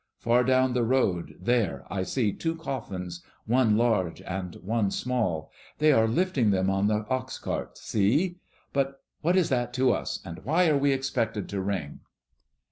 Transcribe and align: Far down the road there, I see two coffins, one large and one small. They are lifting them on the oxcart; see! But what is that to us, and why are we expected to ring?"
Far 0.17 0.43
down 0.43 0.73
the 0.73 0.83
road 0.83 1.35
there, 1.39 1.85
I 1.91 2.01
see 2.01 2.33
two 2.33 2.55
coffins, 2.55 3.21
one 3.45 3.77
large 3.77 4.19
and 4.23 4.55
one 4.63 4.89
small. 4.89 5.51
They 5.77 5.91
are 5.91 6.07
lifting 6.07 6.49
them 6.49 6.71
on 6.71 6.87
the 6.87 7.03
oxcart; 7.03 7.77
see! 7.77 8.37
But 8.73 8.99
what 9.21 9.35
is 9.37 9.49
that 9.49 9.73
to 9.73 9.91
us, 9.91 10.19
and 10.25 10.39
why 10.43 10.69
are 10.69 10.77
we 10.79 10.91
expected 10.91 11.47
to 11.49 11.61
ring?" 11.61 11.99